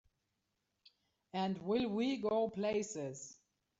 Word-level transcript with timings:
And 1.33 1.61
will 1.61 1.87
we 1.87 2.17
go 2.17 2.49
places! 2.49 3.37